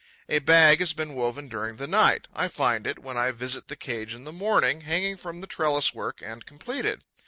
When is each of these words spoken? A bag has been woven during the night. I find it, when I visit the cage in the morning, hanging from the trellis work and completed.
A 0.27 0.39
bag 0.39 0.79
has 0.79 0.93
been 0.93 1.13
woven 1.13 1.47
during 1.47 1.75
the 1.75 1.85
night. 1.85 2.27
I 2.33 2.47
find 2.47 2.87
it, 2.87 2.97
when 2.97 3.19
I 3.19 3.29
visit 3.29 3.67
the 3.67 3.75
cage 3.75 4.15
in 4.15 4.23
the 4.23 4.31
morning, 4.31 4.81
hanging 4.81 5.15
from 5.15 5.41
the 5.41 5.45
trellis 5.47 5.93
work 5.93 6.23
and 6.25 6.43
completed. 6.43 7.03